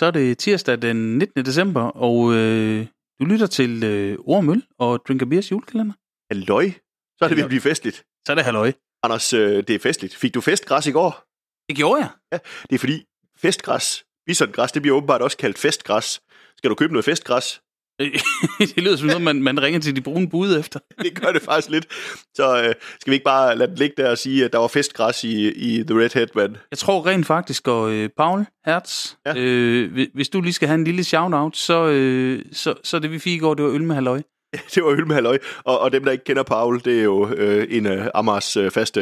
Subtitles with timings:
[0.00, 1.44] Så er det tirsdag den 19.
[1.44, 2.86] december, og øh,
[3.20, 5.94] du lytter til øh, Ormøl og Drinker Beers julekalender.
[6.30, 6.70] Halløj.
[7.18, 7.96] Så er det ved at blive festligt.
[8.26, 8.72] Så er det halløj.
[9.02, 10.16] Anders, øh, det er festligt.
[10.16, 11.24] Fik du festgræs i går?
[11.68, 12.40] Det gjorde jeg.
[12.70, 13.04] Det er fordi
[13.36, 16.20] festgræs, bisontgræs, det bliver åbenbart også kaldt festgræs.
[16.56, 17.60] Skal du købe noget festgræs?
[18.74, 20.80] det lyder som noget, man, man ringer til de brune bud efter.
[21.02, 21.86] Det gør det faktisk lidt.
[22.34, 24.68] Så øh, skal vi ikke bare lade det ligge der og sige, at der var
[24.68, 26.56] festgræs i, i The Red Headman?
[26.70, 29.32] Jeg tror rent faktisk, og øh, Paul Hertz, Ja.
[29.36, 33.10] øh, hvi- hvis du lige skal have en lille shout-out, så, øh, så, så det
[33.12, 34.22] vi fik i går, det var øl med halløj.
[34.74, 35.38] Det var øl med halløj.
[35.64, 38.70] Og, og dem, der ikke kender Paul, det er jo øh, en af Amars øh,
[38.70, 39.00] faste,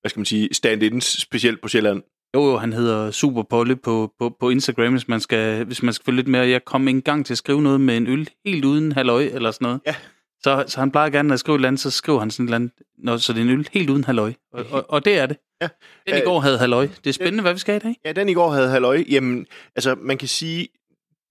[0.00, 2.02] hvad skal man sige, stand-ins, specielt på Sjælland.
[2.36, 5.94] Jo, jo, han hedder Super Polle på, på, på Instagram, hvis man, skal, hvis man
[5.94, 6.48] skal følge lidt mere.
[6.48, 9.50] Jeg kom en gang til at skrive noget med en øl, helt uden halløj eller
[9.50, 9.80] sådan noget.
[9.86, 9.94] Ja.
[10.42, 12.48] Så, så han plejer gerne, at skrive et eller andet, så skriver han sådan et
[12.48, 14.32] eller andet, når, så det er en øl helt uden halløj.
[14.52, 15.36] Og, og, og det er det.
[15.62, 15.68] Ja.
[16.08, 16.88] Den i går havde halløj.
[17.04, 17.96] Det er spændende, hvad vi skal i dag.
[18.04, 19.04] Ja, den i går havde halløj.
[19.10, 20.68] Jamen, altså, man kan sige,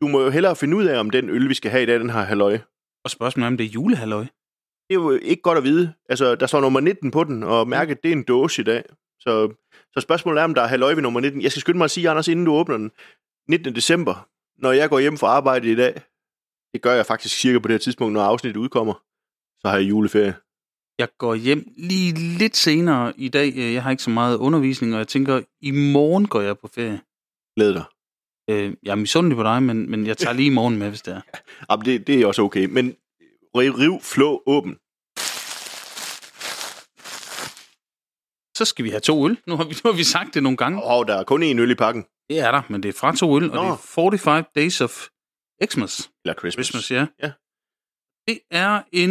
[0.02, 2.00] du må jo hellere finde ud af, om den øl, vi skal have i dag,
[2.00, 2.58] den har halløj.
[3.04, 4.26] Og spørgsmålet er, om det er julehalløj.
[4.90, 5.94] Det er jo ikke godt at vide.
[6.10, 8.84] Altså, der står nummer 19 på den, og mærket, det er en dåse i dag.
[9.28, 9.54] Så,
[9.94, 11.42] så spørgsmålet er, om der er halløj ved nummer 19.
[11.42, 12.92] Jeg skal skynde mig at sige, Anders, inden du åbner den,
[13.50, 13.76] 19.
[13.76, 16.02] december, når jeg går hjem fra arbejde i dag,
[16.74, 18.94] det gør jeg faktisk cirka på det her tidspunkt, når afsnittet udkommer,
[19.62, 20.36] så har jeg juleferie.
[21.00, 23.54] Jeg går hjem lige lidt senere i dag.
[23.58, 27.02] Jeg har ikke så meget undervisning, og jeg tænker, i morgen går jeg på ferie.
[27.56, 27.84] Glæd dig.
[28.50, 31.02] Øh, Jeg er misundelig på dig, men, men jeg tager lige i morgen med, hvis
[31.02, 31.22] det er.
[31.70, 32.96] Jamen, det, det er også okay, men
[33.58, 34.78] riv, riv flå, åben.
[38.56, 39.38] Så skal vi have to øl.
[39.48, 40.84] Nu har vi, nu har vi sagt det nogle gange.
[40.84, 42.06] Og der er kun én øl i pakken.
[42.30, 43.64] Det er der, men det er fra to øl, og Nå.
[43.64, 45.08] det er 45 Days of
[45.66, 46.10] Xmas.
[46.26, 46.68] Eller Christmas.
[46.68, 47.06] Christmas, ja.
[47.24, 47.32] Ja.
[48.28, 49.10] Det er en...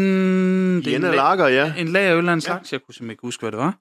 [0.76, 1.74] det Vienna en, Lager, ja.
[1.78, 2.40] en lagerøl af en Ja.
[2.40, 2.72] slags.
[2.72, 3.78] Jeg kunne simpelthen ikke huske, hvad det var.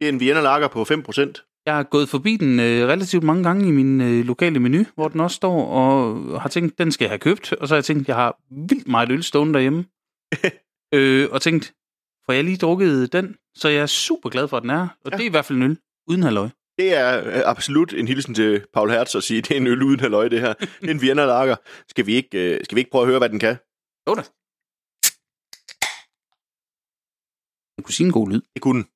[0.00, 1.62] Det er en Vienna Lager på 5%.
[1.66, 5.08] Jeg har gået forbi den øh, relativt mange gange i min øh, lokale menu, hvor
[5.08, 7.52] den også står, og har tænkt, den skal jeg have købt.
[7.52, 9.84] Og så har jeg tænkt, jeg har vildt meget øl stående derhjemme.
[10.94, 11.74] øh, og tænkt,
[12.26, 13.36] får jeg lige drukket den?
[13.56, 14.88] Så jeg er super glad for, at den er.
[15.04, 15.16] Og Ja.
[15.16, 16.48] det er i hvert fald en øl uden halløj.
[16.78, 19.82] Det er øh, absolut en hilsen til Paul Hertz at sige, det er en øl
[19.82, 20.52] uden halløj, det her.
[20.54, 21.56] Det er en Vienna Lager.
[21.88, 23.56] Skal vi ikke, øh, skal vi ikke prøve at høre, hvad den kan?
[24.08, 24.22] Jo da.
[27.76, 28.42] Jeg kunne sige en god lyd.
[28.54, 28.88] Det kunne den.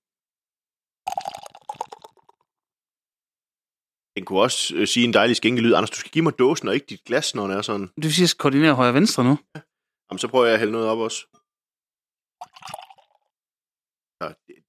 [4.17, 5.75] Den kunne også øh, sige en dejlig skænkelyd.
[5.75, 7.87] Anders, du skal give mig dåsen og ikke dit glas, når den er sådan.
[7.87, 9.39] Det vil sige, at jeg skal koordinere højre og venstre nu.
[10.11, 11.27] Jamen, så prøver jeg at hælde noget op også.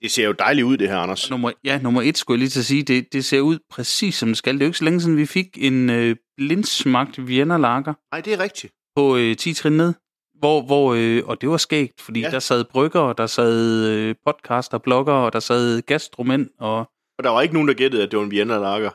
[0.01, 1.29] Det, ser jo dejligt ud, det her, Anders.
[1.29, 4.15] Nummer, ja, nummer et skulle jeg lige til at sige, det, det ser ud præcis
[4.15, 4.53] som det skal.
[4.53, 8.21] Det er jo ikke så længe siden, vi fik en øh, blindsmagt Vienna Lager Nej,
[8.21, 8.73] det er rigtigt.
[8.95, 9.93] på øh, 10 trin ned.
[10.39, 12.29] Hvor, hvor, øh, og det var skægt, fordi Ja.
[12.31, 16.77] der sad brygger, der sad øh, podcaster, blogger, og der sad gastromænd, og
[17.17, 18.89] Og der var ikke nogen, der gættede, at det var en Vienna Lager.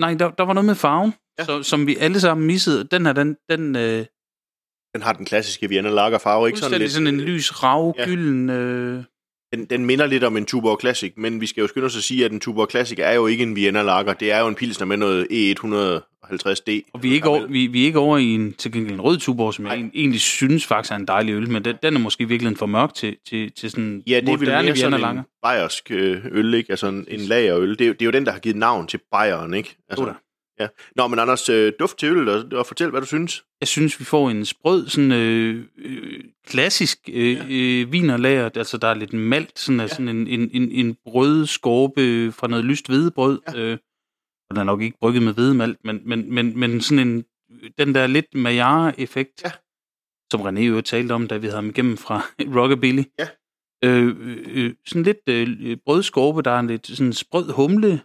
[0.00, 1.44] nej, der, der var noget med farven, Ja.
[1.44, 2.84] så, som vi alle sammen missede.
[2.84, 4.04] Den her, den, den øh,
[4.94, 6.92] Den har den klassiske Vienna Lager farve, ikke sådan lidt...
[6.92, 8.04] sådan en lys, rav, ja.
[8.04, 9.04] gylden, øh,
[9.52, 12.02] Den, den minder lidt om en Tuborg Classic, men vi skal jo skynde os at
[12.02, 14.12] sige, at en Tuborg Classic er jo ikke en Vienna Lager.
[14.12, 16.90] Det er jo en pilsner med noget E E150D.
[16.92, 19.00] Og vi er, ikke over, vi, vi er ikke over i en, til gengæld en
[19.00, 19.82] rød tuborg, som jeg Nej.
[19.82, 19.90] Nej.
[19.94, 22.94] egentlig synes faktisk er en dejlig øl, men den, den er måske virkelig for mørk
[22.94, 25.22] til, til, til sådan Ja, det er moderne Vienna en Lager.
[25.42, 26.70] bayersk øh, øl, ikke?
[26.70, 27.70] Altså en, en lagerøl.
[27.70, 29.76] Det er, jo- det er jo den, der har givet navn til Bayern, ikke?
[29.90, 30.04] Altså.
[30.60, 30.68] Ja.
[30.96, 33.44] Nå, men Anders, øh, duft til øl, og, og fortæl, hvad du synes.
[33.60, 38.88] Jeg synes, vi får en sprød, sådan øh, øh, klassisk øh, øh, vinerlager, altså der
[38.88, 39.86] er lidt malt, sådan, ja.
[39.86, 43.40] sådan en, en, en, en brødskorpe fra noget lyst hvedebrød.
[43.54, 43.60] Ja.
[43.60, 43.78] Øh,
[44.50, 47.24] og den er nok ikke brygget med hvedemalt, men, men, men, men sådan en,
[47.78, 49.50] den der lidt Maillard-effekt, Ja.
[50.32, 52.22] som René jo talte om, da vi havde ham igennem fra
[52.56, 53.02] Rockabilly.
[53.18, 53.28] Ja.
[53.84, 58.00] Øh, øh, øh, sådan lidt øh, brødskorpe, der er en lidt sådan sprød humle.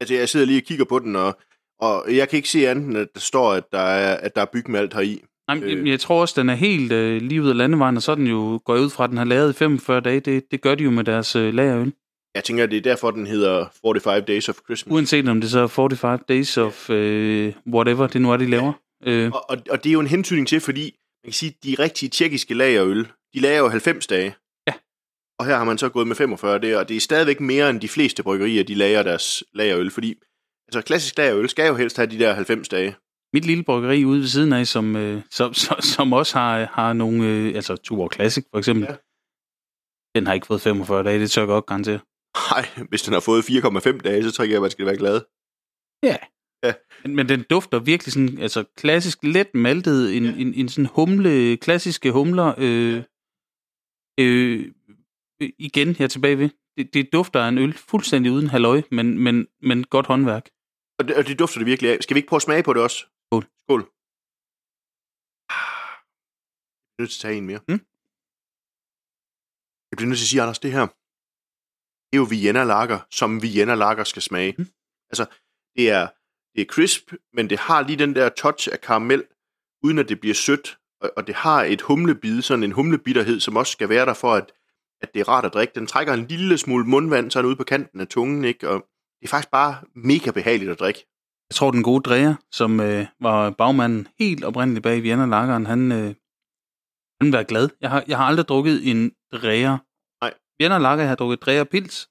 [0.00, 1.38] Altså, jeg sidder lige og kigger på den, og,
[1.80, 4.40] og jeg kan ikke se andet, end at der står, at der er, at der
[4.42, 5.22] er bygmalt heri.
[5.48, 5.88] Nej, Øh.
[5.88, 8.60] jeg tror også, den er helt øh, lige ud af landevejen, og så den jo,
[8.64, 10.20] går ud fra, at den har lavet i 45 dage.
[10.20, 11.92] Det, det gør de jo med deres øh, lagerøl.
[12.34, 14.92] Jeg tænker, det er derfor, den hedder 45 Days of Christmas.
[14.92, 18.72] Uanset om det så er 45 days of øh, whatever det nu er, de laver.
[19.06, 20.82] Øh, Og, og, og det er jo en hentydning til, fordi
[21.24, 24.34] man kan sige, at de rigtige tjekkiske lagerøl, de lager jo 90 dage.
[25.40, 25.42] Ja.
[25.44, 27.80] Og her har man så gået med 45 dage, og det er stadigvæk mere end
[27.80, 30.14] de fleste bryggerier, de lager deres lagerøl, fordi
[30.68, 32.96] altså klassisk lagerøl skal jo helst have de der 90 dage.
[33.32, 36.92] mit lille bryggeri ude ved siden af, som, øh, som, som, som også har, har
[36.92, 38.90] nogle, øh, altså Tuborg Classic for eksempel, Ja.
[38.92, 38.96] ja.
[40.14, 42.00] den har ikke fået 45 dage, det tør jeg godt garantere.
[42.50, 45.20] Nej, hvis den har fået 4,5 dage, så tror jeg, at man skal være glad.
[47.04, 50.34] Men, men den dufter virkelig sådan, altså klassisk let maltet, en, ja.
[50.38, 53.02] en, en sådan humle, klassiske humler, øh,
[54.20, 54.72] øh,
[55.42, 56.50] øh, igen her tilbage ved.
[56.76, 60.48] Det, det dufter af en øl fuldstændig uden halløj, men, men, men godt håndværk.
[60.98, 61.98] Og det, og det dufter det virkelig af.
[62.02, 63.06] Skal vi ikke prøve at smage på det også?
[63.26, 63.46] Skål.
[63.58, 63.80] Skål.
[66.88, 67.60] Jeg er nødt til at tage en mere.
[67.68, 67.80] Mm.
[69.90, 70.86] Jeg bliver nødt til at sige, Anders, det her,
[72.06, 74.54] det er jo Vienna Lager, som Vienna Lager skal smage.
[74.58, 74.66] Mm.
[75.10, 75.26] Altså,
[75.76, 76.08] det er,
[76.54, 79.24] det er crisp, men det har lige den der touch af karamel,
[79.82, 83.56] uden at det bliver sødt, og, og det har et humlebid, sådan en humlebitterhed, som
[83.56, 84.52] også skal være der for, at,
[85.02, 85.72] at det er rart at drikke.
[85.74, 88.68] Den trækker en lille smule mundvand sådan ude på kanten af tungen, ikke?
[88.68, 88.86] og
[89.20, 91.06] det er faktisk bare mega behageligt at drikke.
[91.50, 95.92] Jeg tror, den gode drejer, som øh, var bagmanden helt oprindeligt bag Vienna Lageren, han,
[95.92, 96.14] øh,
[97.20, 97.68] han var glad.
[97.80, 99.78] Jeg har, jeg har aldrig drukket en drejer.
[100.24, 100.34] Nej.
[100.58, 102.08] Vienna Lager jeg har drukket drejer pils.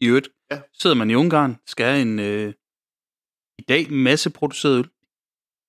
[0.00, 0.28] I øvrigt.
[0.50, 0.60] Ja.
[0.72, 2.54] Sidder man i Ungarn, skal have en øh,
[3.58, 4.88] i dag masseproduceret øl.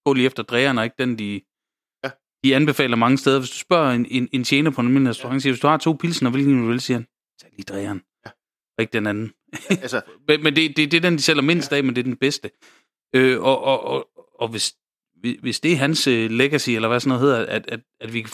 [0.06, 1.42] Gå lige efter drejerne, ikke den, de.
[2.44, 3.40] De anbefaler mange steder.
[3.40, 5.78] Hvis du spørger en, en, en tjener på en almindelig restaurant, siger, hvis du har
[5.78, 7.08] to pilsner, hvilken du vil, siger han,
[7.42, 8.02] tag lige drejeren.
[8.26, 8.32] Ja.
[8.78, 9.34] Og ikke den anden.
[9.70, 12.04] Altså, Men, men det, det, det er den, de sælger mindst af, men det er
[12.04, 12.52] den bedste.
[13.16, 14.10] Øh, og, og, og,
[14.40, 14.76] og hvis,
[15.42, 18.22] hvis det er hans øh, legacy, eller hvad sådan noget hedder, at, at, at vi
[18.22, 18.32] kan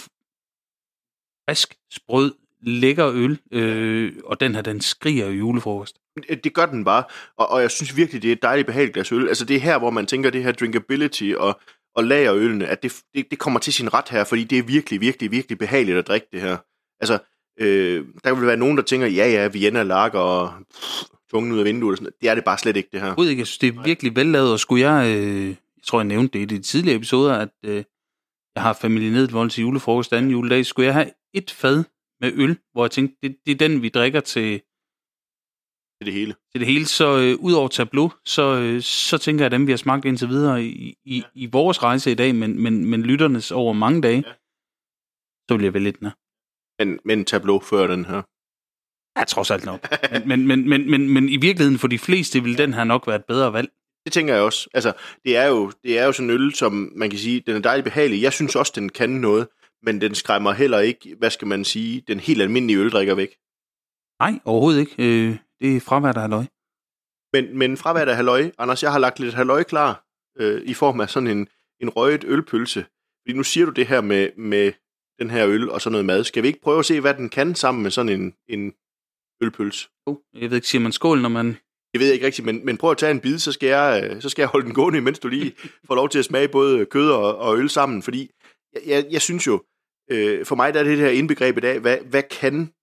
[1.50, 5.98] frisk, sprød, lækker øl, øh, og den her, den skriger julefrokost.
[6.30, 7.04] det det gør den bare,
[7.38, 9.28] og, og jeg synes virkelig, det er et dejligt behageligt glas øl.
[9.28, 11.60] Altså det er her, hvor man tænker, det her drinkability og,
[11.96, 15.02] og lagerølene, at det, det, det kommer til sin ret her, fordi det er virkelig,
[15.02, 16.58] virkelig, virkelig behageligt at drikke det her.
[17.00, 17.20] Altså,
[17.60, 21.60] øh, der vil være nogen, der tænker, ja, ja, Vienna lager og pff, tungen ud
[21.60, 23.30] af vinduet, og sådan det er det bare slet ikke, det her.
[23.30, 26.40] Ikke, jeg synes, det er virkelig vellavet, og skulle jeg, øh, jeg tror, jeg nævnte
[26.40, 27.84] det i de tidligere episoder, at øh,
[28.56, 31.84] jeg har familie ned til julefrokost anden juledag, skulle jeg have et fad
[32.22, 34.62] med øl, hvor jeg tænkte, det, det er den, vi drikker til,
[36.00, 36.36] Det er det hele.
[36.52, 39.68] til det hele, så øh, ud over tableau, så, øh, så tænker jeg, at dem,
[39.68, 43.04] vi har smagt indtil videre i, i, i vores rejse i dag, men, men, men
[43.04, 44.34] lytternes over mange dage, Ja.
[45.50, 46.14] så vil jeg vælge den her.
[46.84, 48.22] Men, men tableau før den her.
[49.20, 49.80] Ja, trods alt nok.
[50.12, 53.08] Men, men, men, men, men, men i virkeligheden for de fleste vil den her nok
[53.08, 53.70] være et bedre valg.
[54.06, 54.70] Det tænker jeg også.
[54.74, 54.94] Altså,
[55.26, 57.60] det er jo, det er jo sådan en øl, som man kan sige, den er
[57.60, 58.22] dejligt behagelig.
[58.22, 59.48] Jeg synes også, den kan noget,
[59.84, 63.30] men den skræmmer heller ikke, hvad skal man sige, den helt almindelige øldrikker væk.
[64.20, 64.96] Nej, overhovedet ikke.
[65.30, 66.46] Øh, det er fravær, der har løg.
[67.34, 70.06] Men, men fravær af halløj, Anders, jeg har lagt lidt halløj klar
[70.38, 71.48] øh, i form af sådan en,
[71.82, 72.86] en røget ølpølse.
[73.22, 74.74] Fordi nu siger du det her med, med
[75.20, 76.24] den her øl og sådan noget mad.
[76.24, 78.74] Skal vi ikke prøve at se, hvad den kan sammen med sådan en, en
[79.42, 79.90] ølpølse?
[80.06, 81.58] Oh, jeg ved ikke, siger man skål, når man...
[81.94, 84.22] Jeg ved ikke rigtigt, men, men prøv at tage en bid, så skal, jeg, øh,
[84.22, 85.56] så skal jeg holde den gående, mens du lige
[85.88, 88.02] får lov til at smage både kød og, og øl sammen.
[88.04, 88.32] Fordi
[88.74, 89.64] jeg, jeg, jeg synes jo,
[90.12, 92.74] øh, for mig der er det her indbegreb i dag, hvad, hvad kan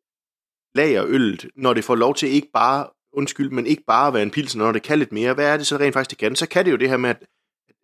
[0.75, 4.59] lagerøllet, når det får lov til ikke bare, undskyld, men ikke bare være en pilsen,
[4.59, 6.37] når det kan lidt mere, hvad er det så rent faktisk, det kan?
[6.37, 7.23] Så kan det jo det her med, at,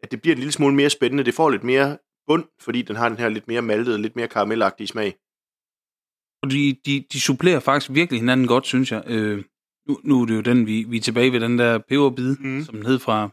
[0.02, 2.96] at det bliver en lille smule mere spændende, det får lidt mere bund, fordi den
[2.96, 5.16] har den her lidt mere maltede, lidt mere karamelagtige smag.
[6.44, 9.02] Fordi de, de supplerer faktisk virkelig hinanden godt, synes jeg.
[9.06, 9.44] Øh,
[9.88, 12.64] nu, nu er det jo den, vi, vi er tilbage ved den der peberbid, mm.
[12.64, 13.28] som den hed fra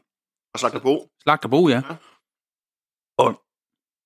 [0.53, 1.09] Og slagterbo.
[1.23, 1.81] Slagterbo, ja.
[1.89, 1.95] Ja.
[3.17, 3.44] Og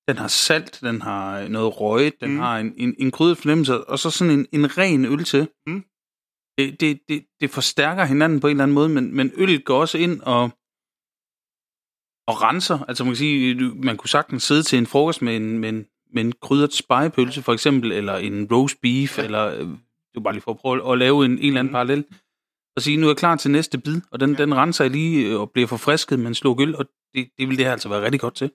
[0.08, 2.38] den har salt, den har noget røget, den Mm.
[2.38, 5.48] har en, en, en krydret fornemmelse, og så sådan en, en ren øl til.
[5.66, 5.84] Mm.
[6.58, 9.80] Det, det, det, det forstærker hinanden på en eller anden måde, men, men øllet går
[9.80, 10.42] også ind og,
[12.28, 12.78] og renser.
[12.88, 15.68] Altså man kan sige, du- man kunne sagtens sidde til en frokost med en, med
[15.68, 19.24] en, med en krydret spejepølse for eksempel, eller en roast beef, Ja.
[19.24, 21.62] eller øh, det er bare lige for at prøve at lave en, en eller anden
[21.62, 21.68] Mm.
[21.68, 21.72] mm.
[21.72, 22.04] parallel.
[22.76, 24.36] Og sige, nu er jeg klar til næste bid, og den, ja.
[24.36, 27.48] den renser jeg lige øh, og bliver forfrisket med en sluk øl, og det, det
[27.48, 28.50] vil det her altså være rigtig godt til.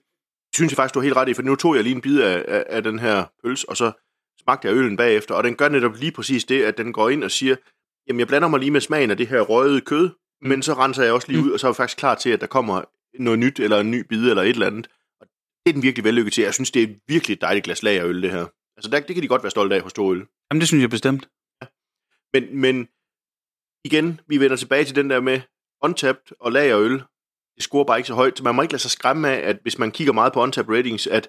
[0.56, 2.20] Synes jeg faktisk, du har helt ret i, for nu tog jeg lige en bid
[2.20, 3.92] af, af, af den her pølse, og så
[4.42, 7.24] smagte jeg øllen bagefter, og den gør netop lige præcis det, at den går ind
[7.24, 7.56] og siger,
[8.08, 10.10] jamen jeg blander mig lige med smagen af det her røget kød,
[10.42, 11.46] men så renser jeg også lige Mm.
[11.46, 12.82] ud, og så er jeg faktisk klar til, at der kommer
[13.18, 14.88] noget nyt, eller en ny bid, eller et eller andet.
[15.20, 15.26] Og
[15.66, 16.44] det er den virkelig vellykket til.
[16.44, 18.46] Jeg synes, det er virkelig et dejligt glas lagerøl, det her.
[18.76, 20.26] Altså, der, det kan de godt være stolte af hos Storøl.
[20.50, 21.28] Jamen, det synes jeg bestemt.
[22.32, 22.88] Men, men
[23.84, 25.40] igen, vi vender tilbage til den der med
[25.82, 27.02] untapped og lagerøl.
[27.56, 28.42] Det scorer bare ikke så højt.
[28.42, 31.06] Man må ikke lade sig skræmme af, at hvis man kigger meget på untapped ratings,
[31.06, 31.28] at,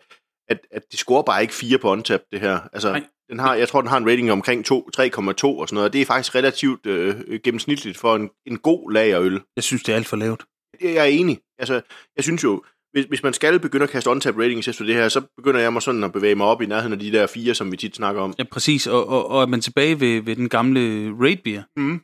[0.49, 2.59] at, at det scorer bare ikke 4 på untapped, det her.
[2.73, 3.03] Altså, Nej.
[3.29, 5.85] den har, jeg tror, den har en rating omkring 2 3,2 og sådan noget.
[5.89, 9.41] og Det er faktisk relativt øh, gennemsnitligt for en, en god lagerøl.
[9.55, 10.45] Jeg synes, det er alt for lavt.
[10.81, 11.39] Jeg er enig.
[11.59, 11.81] Altså,
[12.15, 15.09] jeg synes jo, hvis, hvis man skal begynde at kaste untapped ratings efter det her,
[15.09, 17.53] så begynder jeg mig sådan at bevæge mig op i nærheden af de der fire,
[17.53, 18.33] som vi tit snakker om.
[18.39, 18.87] Ja, præcis.
[18.87, 20.79] Og, og, og er man tilbage ved, ved den gamle
[21.21, 22.01] Raid Beer, Mm.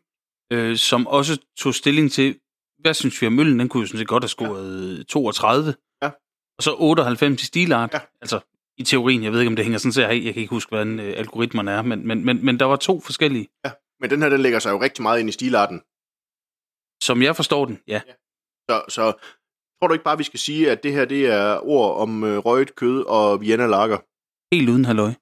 [0.54, 2.36] øh, som også tog stilling til,
[2.84, 3.60] hvad synes om møllen?
[3.60, 5.04] Den kunne jo sådan set godt have scoret ja.
[5.04, 5.76] 32.
[6.04, 6.08] Ja.
[6.58, 7.94] Og så 98 i stilart.
[7.94, 8.00] Ja.
[8.22, 8.40] Altså,
[8.78, 10.70] i teorien, jeg ved ikke, om det hænger sådan til, jeg, jeg kan ikke huske,
[10.70, 13.48] hvordan øh, algoritmerne er, men, men, men, men der var to forskellige.
[14.00, 15.82] Men den her, den lægger sig jo rigtig meget ind i stilarten.
[17.04, 18.02] Som jeg forstår den, ja.
[18.70, 19.12] Så, så
[19.80, 22.38] tror du ikke bare, vi skal sige, at det her det er ord om øh,
[22.38, 23.98] røget kød og Vienna lager?
[24.56, 25.14] Helt uden halløj.